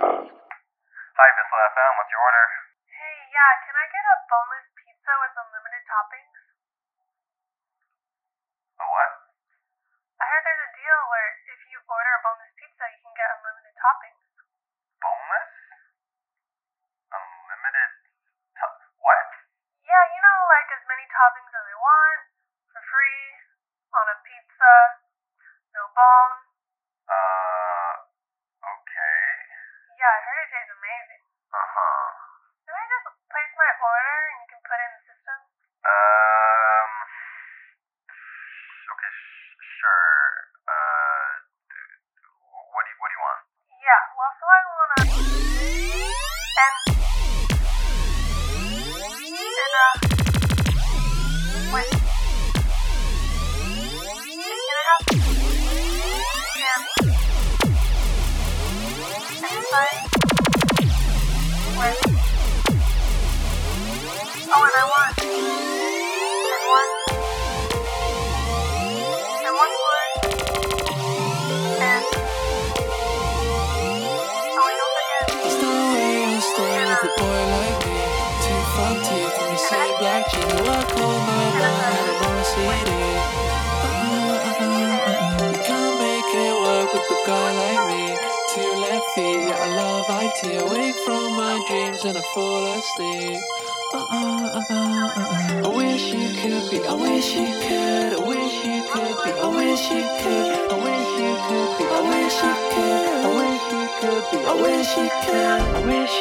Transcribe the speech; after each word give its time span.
Hi, 0.00 1.28
Big 1.36 1.44
FM. 1.52 1.90
What's 2.00 2.12
your 2.16 2.24
order? 2.24 2.44
Hey, 2.88 3.16
yeah, 3.28 3.52
can 3.68 3.76
I 3.76 3.84
get 3.92 4.04
a 4.08 4.16
boneless 4.24 4.64
pizza 4.72 5.12
with 5.20 5.36
unlimited 5.36 5.84
toppings? 5.84 6.31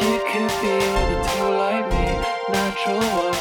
You 0.02 0.19
can 0.25 0.49
feel 0.49 0.94
the 1.09 1.17
two 1.30 1.44
like 1.61 1.88
me, 1.94 2.07
natural 2.52 2.99
one. 2.99 3.41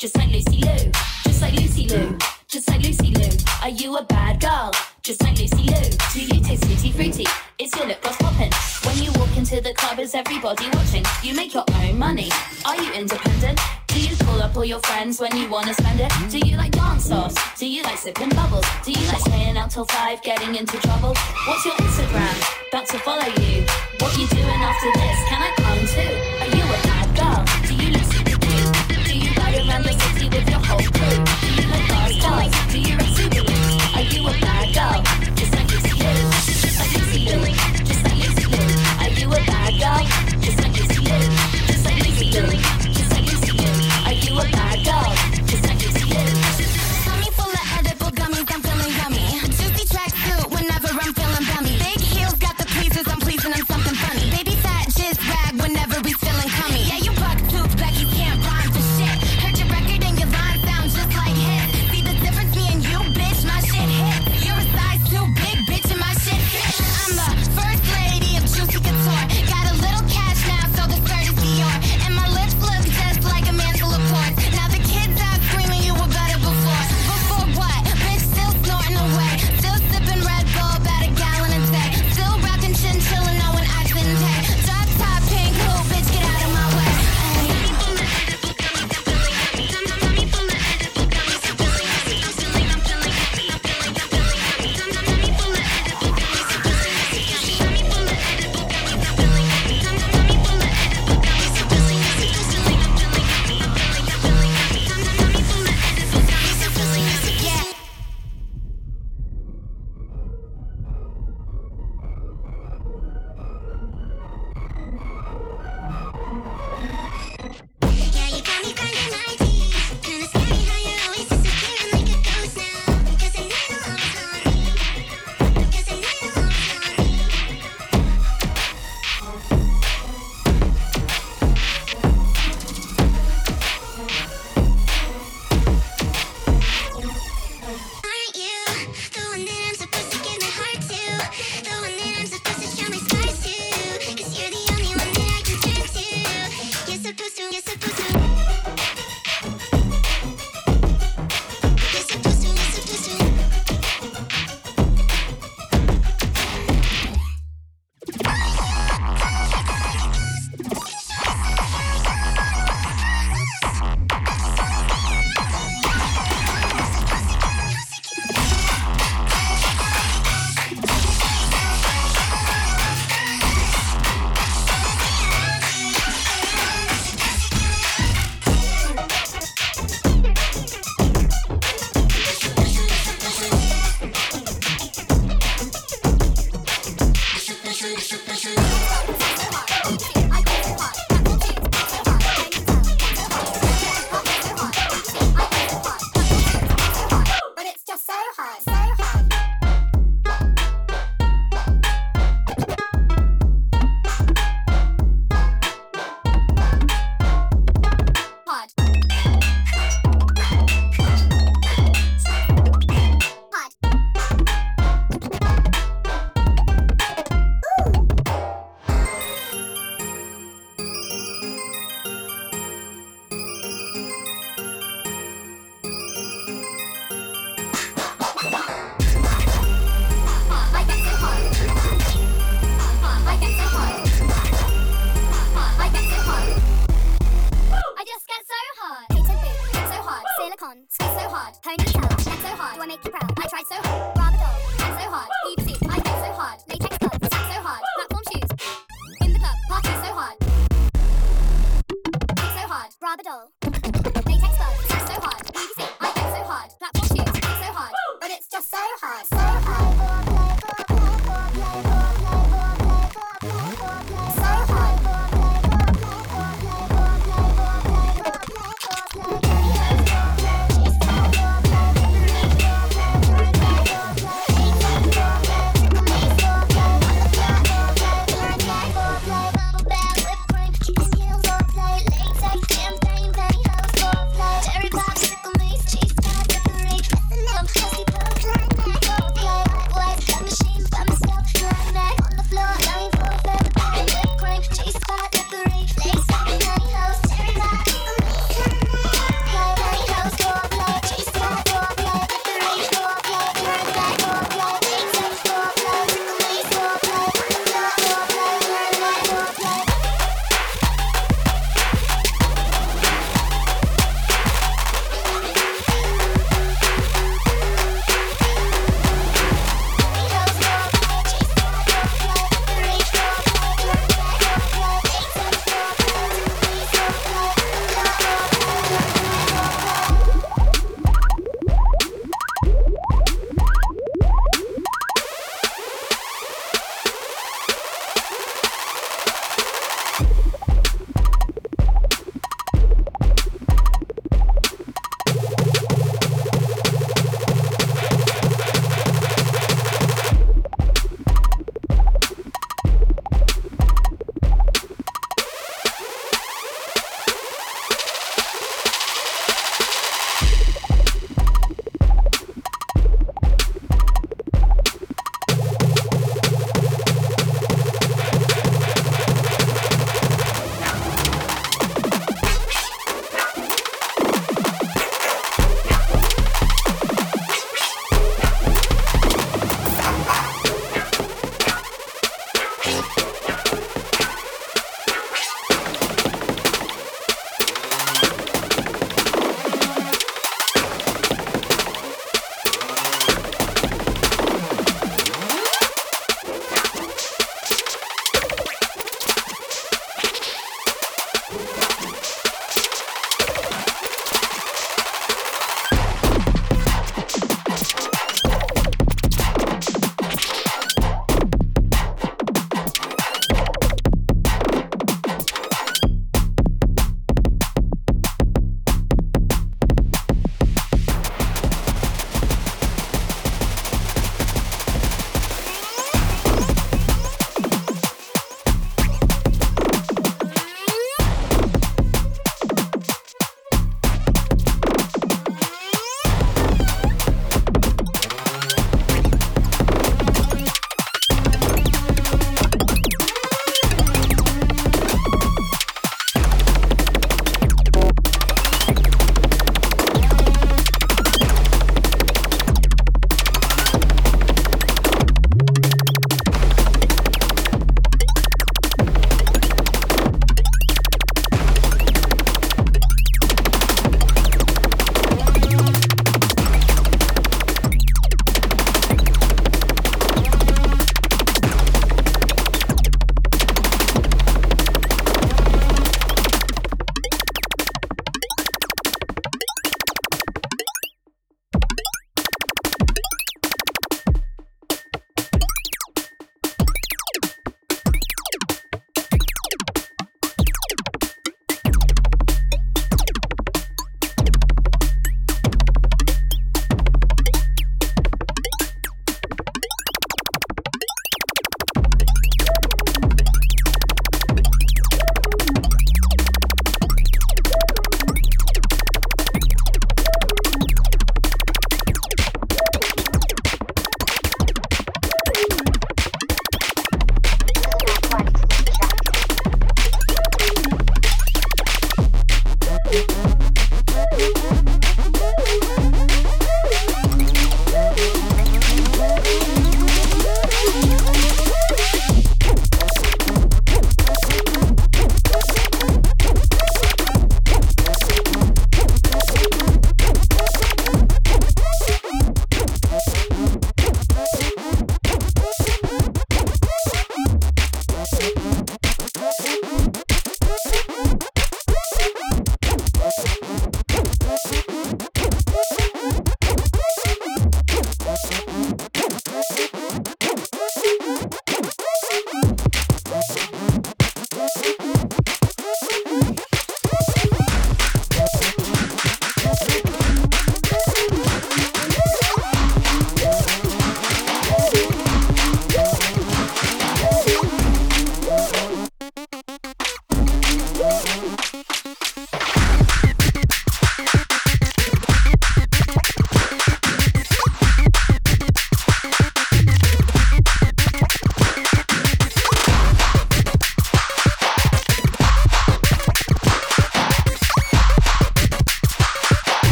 just 0.00 0.16
like 0.16 0.30
Lucy 0.30 0.62
Liu, 0.62 0.90
just 1.24 1.42
like 1.42 1.52
Lucy 1.52 1.86
Liu, 1.86 2.16
just 2.48 2.66
like 2.70 2.80
Lucy 2.82 3.10
Liu. 3.10 3.28
Are 3.62 3.68
you 3.68 3.98
a 3.98 4.02
bad 4.02 4.40
girl? 4.40 4.72
Just 5.02 5.22
like 5.22 5.38
Lucy 5.38 5.64
Liu. 5.64 5.90
Do 6.14 6.20
you 6.24 6.42
taste 6.42 6.64
fruity 6.64 6.90
fruity? 6.90 7.26
Is 7.58 7.70
your 7.76 7.86
lip 7.86 8.00
gloss 8.00 8.16
popping? 8.16 8.50
When 8.84 8.96
you 9.04 9.12
walk 9.20 9.36
into 9.36 9.60
the 9.60 9.74
club, 9.74 9.98
is 9.98 10.14
everybody 10.14 10.70
watching? 10.72 11.04
You 11.22 11.34
make 11.34 11.52
your 11.52 11.66
own 11.74 11.98
money. 11.98 12.30
Are 12.64 12.82
you 12.82 12.90
independent? 12.94 13.60
Do 13.88 14.00
you 14.00 14.16
call 14.24 14.40
up 14.40 14.56
all 14.56 14.64
your 14.64 14.80
friends 14.80 15.20
when 15.20 15.36
you 15.36 15.50
wanna 15.50 15.74
spend 15.74 16.00
it? 16.00 16.10
Do 16.30 16.38
you 16.48 16.56
like 16.56 16.72
dance 16.72 17.04
sauce? 17.04 17.34
Do 17.58 17.68
you 17.68 17.82
like 17.82 17.98
sipping 17.98 18.30
bubbles? 18.30 18.64
Do 18.82 18.92
you 18.92 19.06
like 19.06 19.20
staying 19.20 19.58
out 19.58 19.70
till 19.70 19.84
five, 19.84 20.22
getting 20.22 20.54
into 20.54 20.78
trouble? 20.78 21.14
What's 21.46 21.66
your 21.66 21.74
Instagram? 21.74 22.68
About 22.72 22.86
to 22.86 22.98
follow 23.00 23.26
you. 23.26 23.66
What 23.98 24.16
you 24.16 24.26
doing 24.28 24.60
after 24.64 24.90
this? 24.98 25.19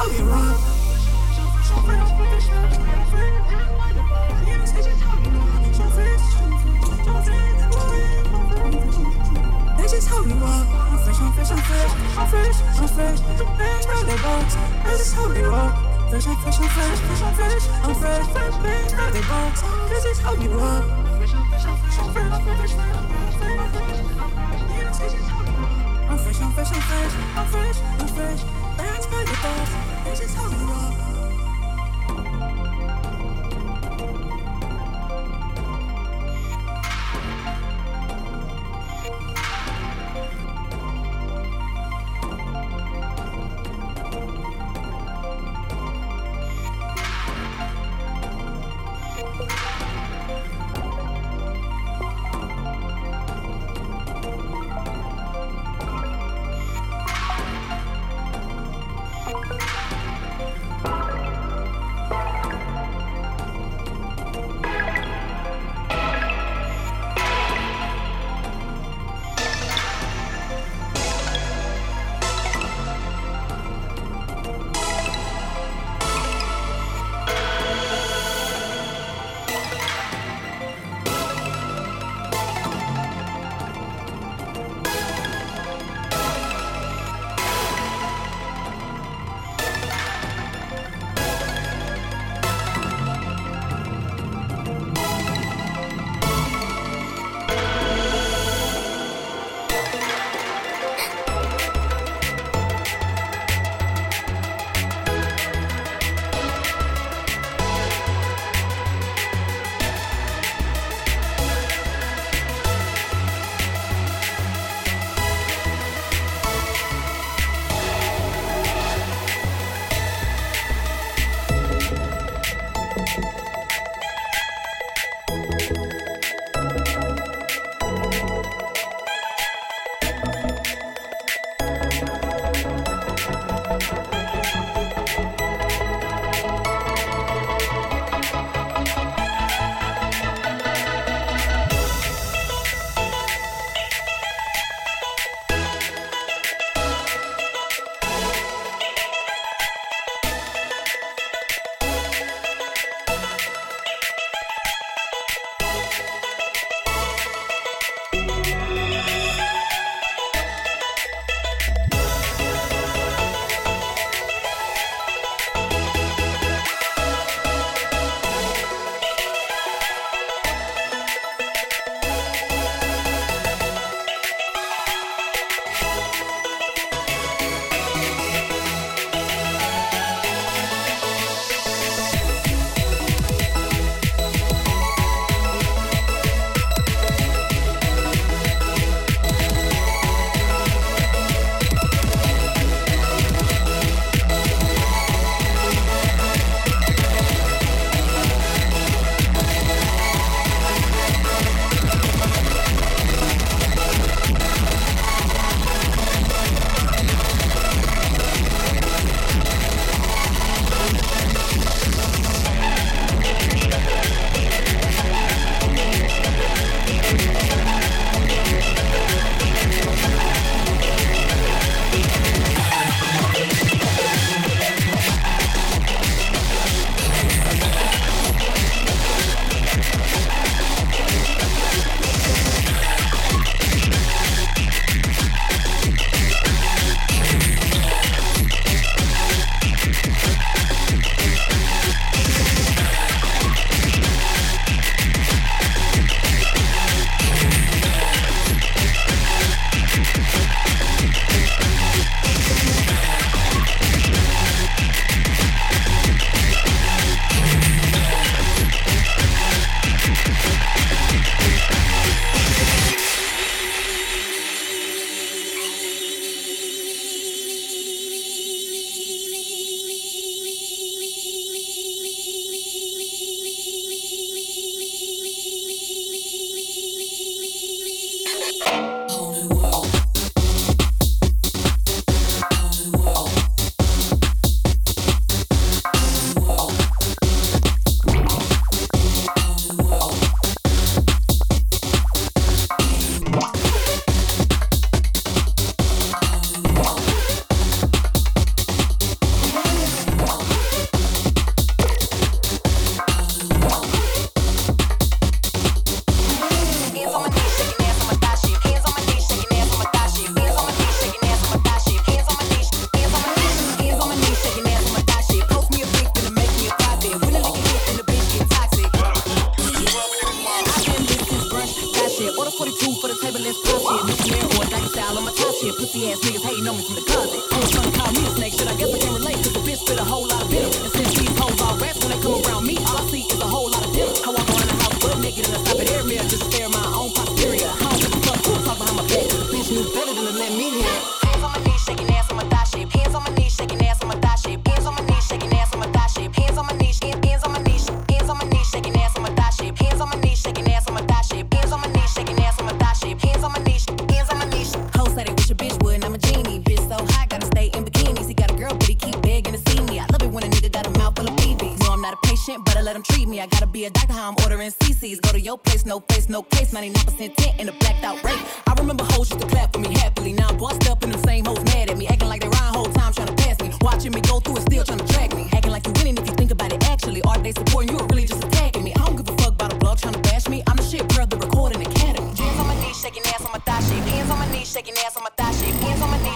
Oh, 0.00 0.04
I'll 0.04 0.16
be 0.16 0.22
wrong. 0.22 0.67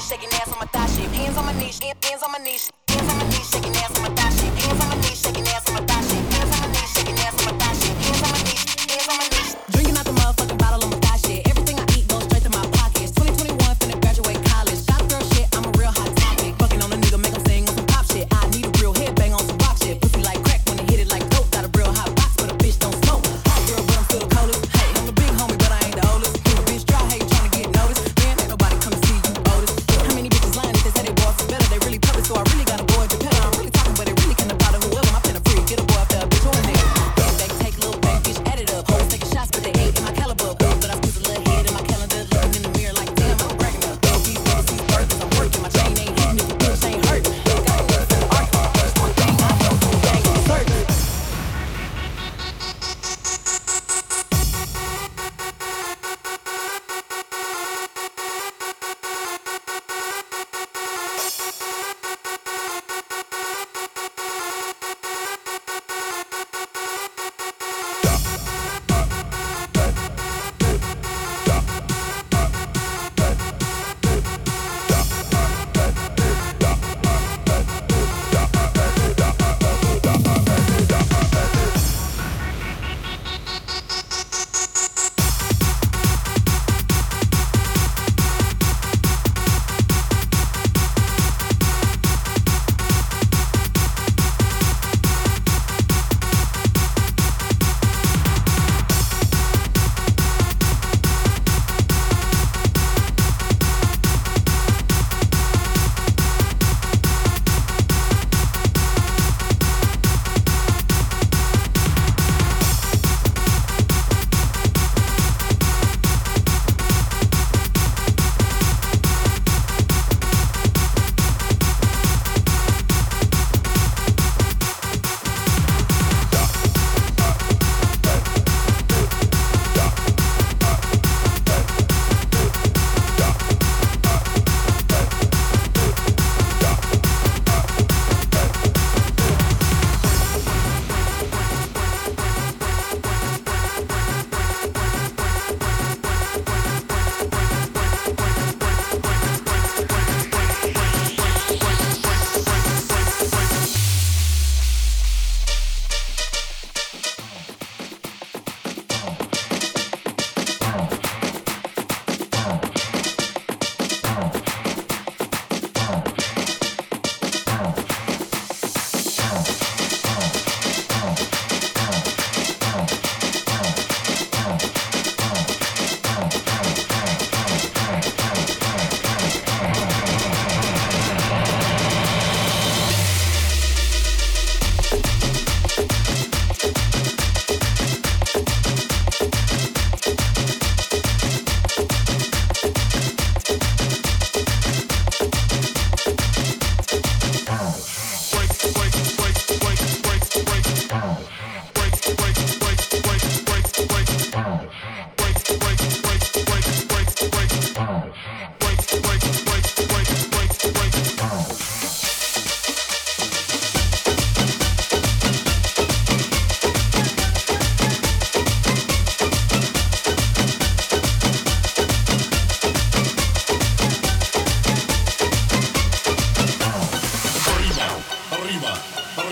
Shaking 0.08 0.30
ass 0.30 0.52
on 0.52 0.58
my 0.58 0.66
thigh, 0.66 0.86
shit. 0.86 1.08
Hands 1.10 1.36
on 1.36 1.46
my 1.46 1.52
knees, 1.52 1.78
hands 1.80 2.22
on 2.22 2.32
my 2.32 2.38
knees. 2.38 2.81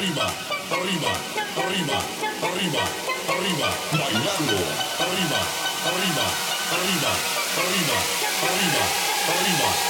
arriba, 0.00 0.32
arriba, 0.72 1.12
arriba, 1.60 1.98
arriba, 2.40 2.82
arriba, 3.28 3.68
bailando, 3.92 4.56
arriba, 4.96 5.40
arriba, 5.84 6.24
arriba, 6.72 7.12
arriba, 7.60 7.60
arriba, 7.60 7.98
arriba. 8.48 9.10
arriba. 9.28 9.89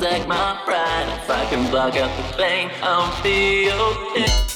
take 0.00 0.26
my 0.26 0.60
pride. 0.64 1.08
If 1.22 1.30
I 1.30 1.44
can 1.46 1.70
block 1.70 1.96
out 1.96 2.14
the 2.16 2.36
pain, 2.36 2.70
I'll 2.82 3.22
be 3.22 3.70
okay. 3.70 4.47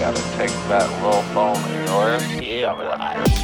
Gotta 0.00 0.22
take 0.36 0.50
that 0.68 0.90
little 1.02 1.22
phone 1.32 1.56
in 1.70 1.88
order. 1.88 2.18
Yeah, 2.42 2.72
right. 2.72 3.43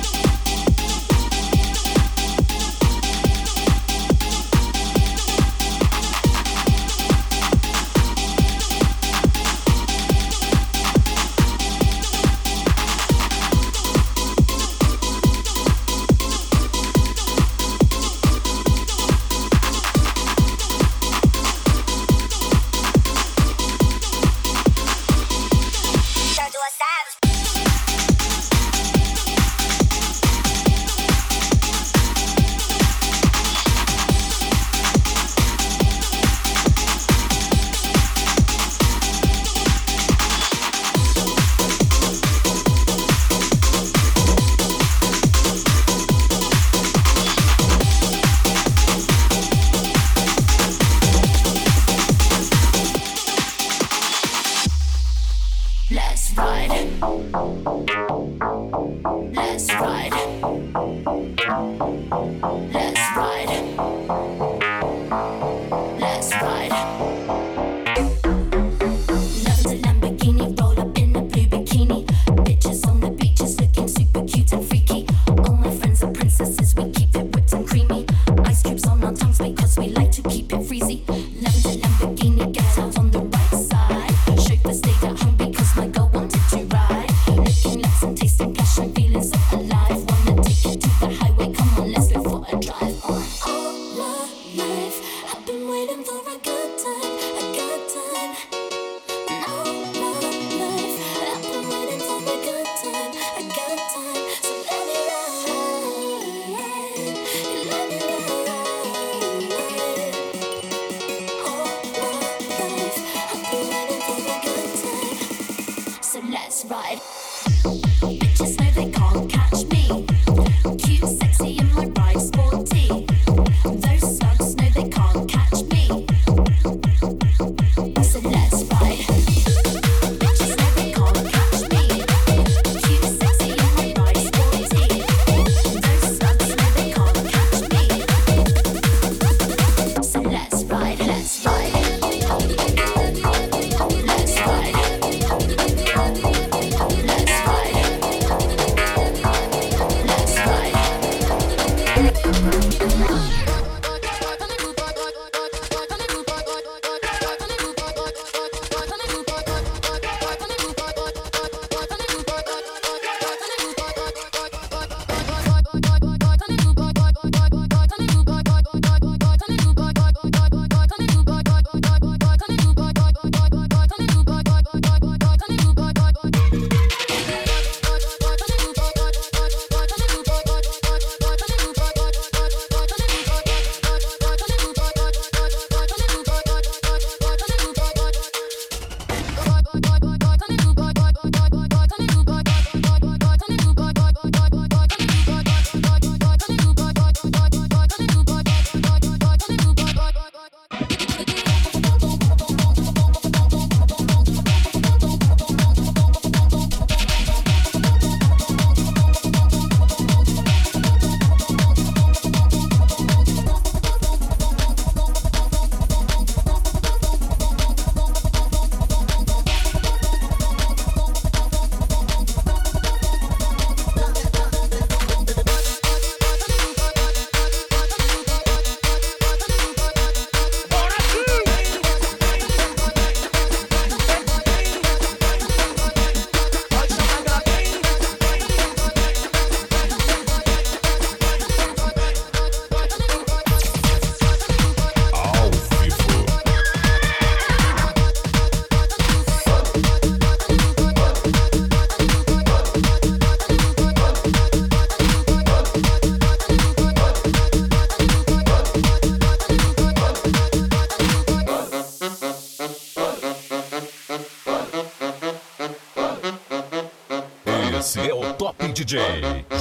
Esse 267.80 268.10
é 268.10 268.12
o 268.12 268.34
Top 268.34 268.70
DJ, 268.74 269.00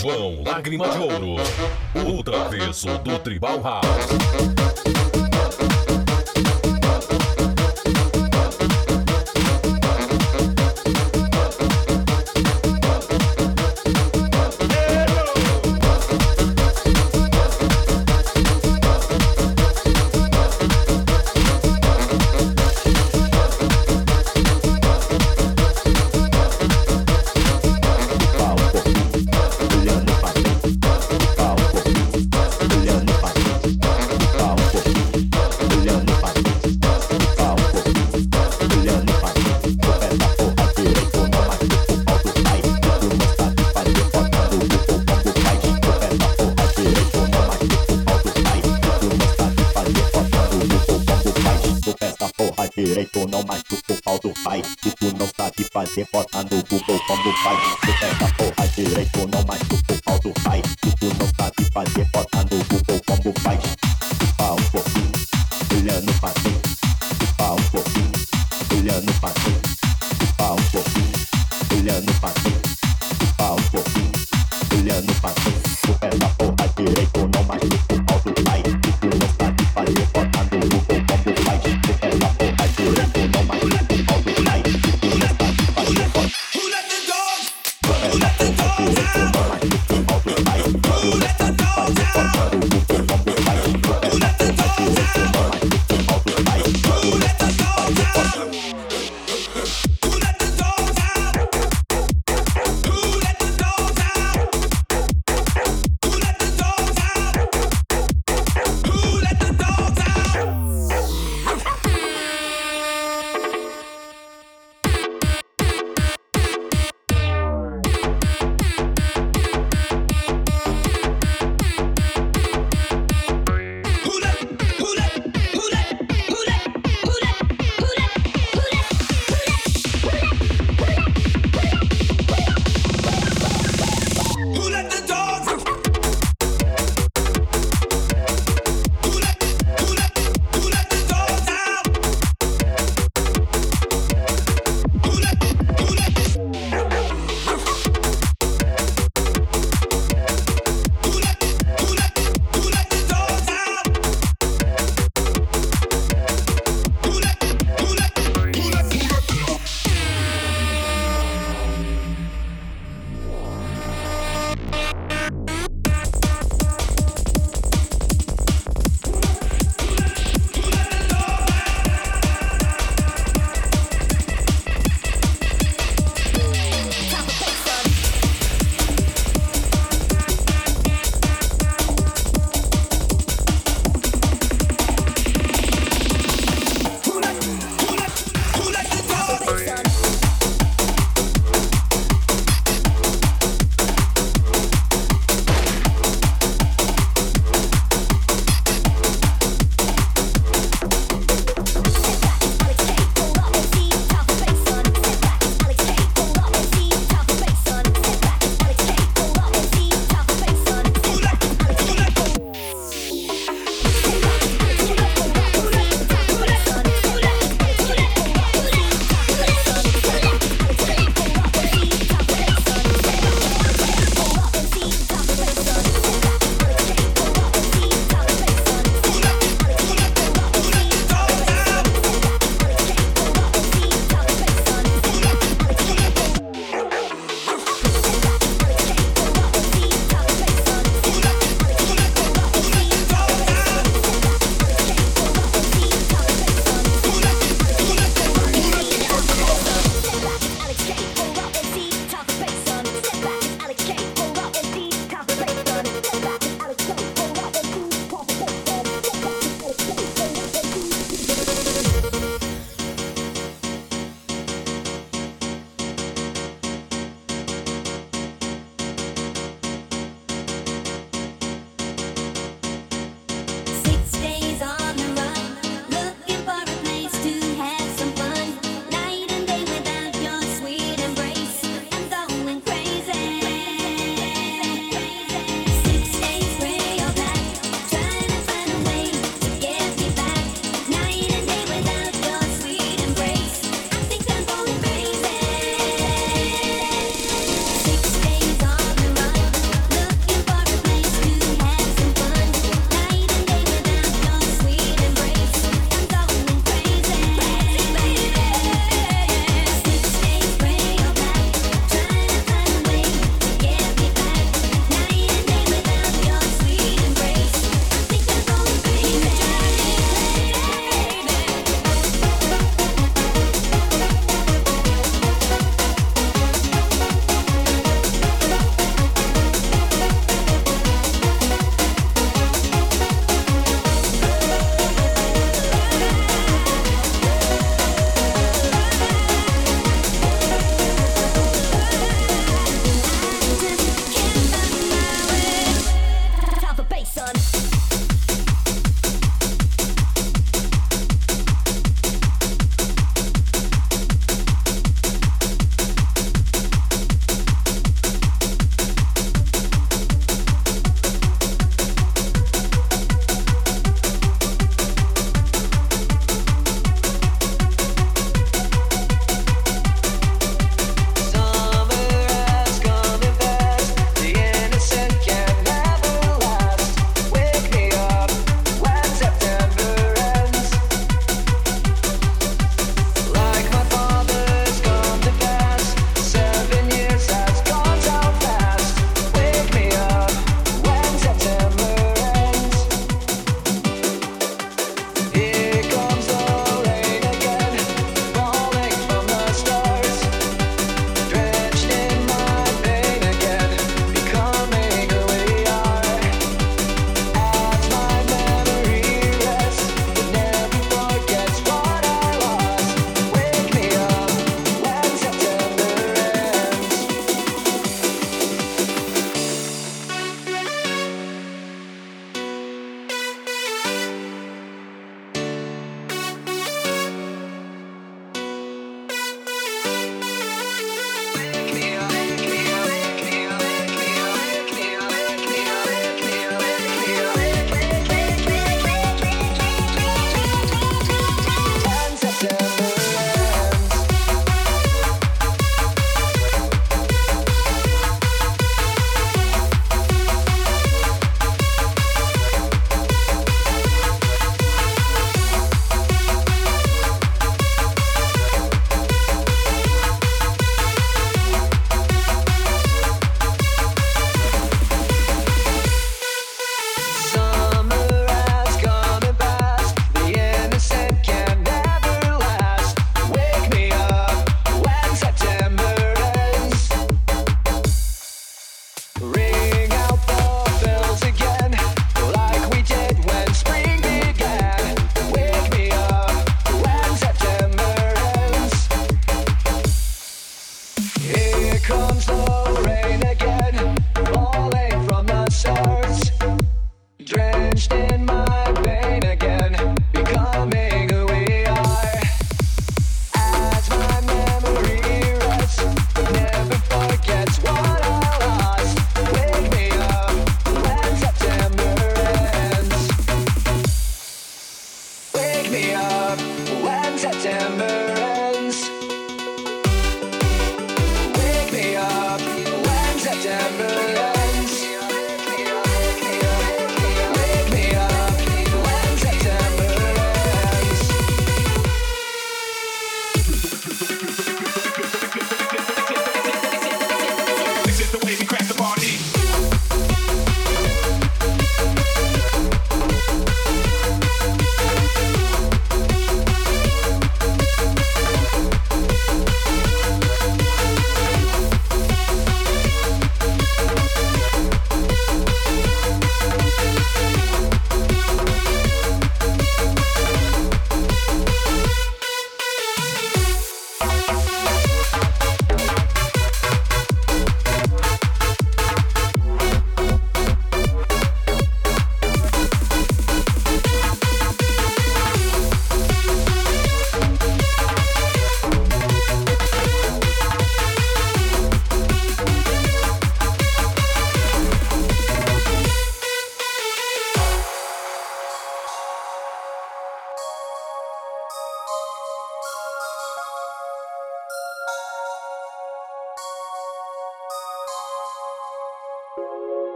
João 0.00 0.42
Lágrima 0.42 0.88
de 0.88 0.96
Ouro, 0.96 1.34
o 1.94 2.24
travesso 2.24 2.86
do 3.00 3.18
Tribal 3.18 3.62
House. 3.62 4.65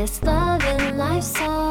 This 0.00 0.22
love 0.22 0.64
in 0.64 0.80
and 0.80 0.96
lifestyle. 0.96 1.69